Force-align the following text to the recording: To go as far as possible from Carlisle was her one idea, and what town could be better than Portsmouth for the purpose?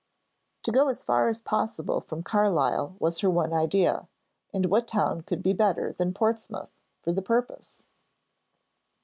To 0.63 0.71
go 0.71 0.87
as 0.89 1.03
far 1.03 1.27
as 1.29 1.43
possible 1.43 2.01
from 2.01 2.23
Carlisle 2.23 2.95
was 2.97 3.19
her 3.19 3.29
one 3.29 3.53
idea, 3.53 4.07
and 4.51 4.65
what 4.65 4.87
town 4.87 5.21
could 5.21 5.43
be 5.43 5.53
better 5.53 5.93
than 5.93 6.11
Portsmouth 6.11 6.71
for 7.03 7.13
the 7.13 7.21
purpose? 7.21 7.83